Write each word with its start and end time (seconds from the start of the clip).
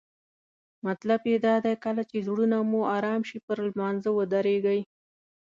مطلب 0.85 1.19
یې 1.31 1.37
دا 1.45 1.55
دی 1.65 1.75
کله 1.83 2.01
چې 2.09 2.17
زړونه 2.27 2.57
مو 2.69 2.81
آرام 2.97 3.21
شي 3.29 3.37
پر 3.45 3.57
لمانځه 3.67 4.09
ودریږئ. 4.13 4.81